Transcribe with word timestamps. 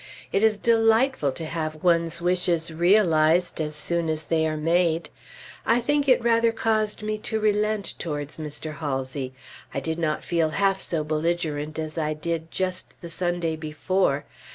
It 0.33 0.41
is 0.41 0.57
delightful 0.57 1.31
to 1.33 1.45
have 1.45 1.83
one's 1.83 2.23
wishes 2.23 2.73
realized 2.73 3.61
as 3.61 3.75
soon 3.75 4.09
as 4.09 4.23
they 4.23 4.47
are 4.47 4.57
made. 4.57 5.11
I 5.63 5.79
think 5.79 6.09
it 6.09 6.23
rather 6.23 6.51
caused 6.51 7.03
me 7.03 7.19
to 7.19 7.39
relent 7.39 7.93
towards 7.99 8.39
Mr. 8.39 8.77
Halsey; 8.77 9.31
I 9.75 9.79
did 9.79 9.99
not 9.99 10.23
feel 10.23 10.49
half 10.57 10.79
so 10.79 11.03
belligerent 11.03 11.77
as 11.77 11.99
I 11.99 12.15
did 12.15 12.49
just 12.49 12.99
the 13.01 13.11
Sunday 13.11 13.55
before. 13.55 14.25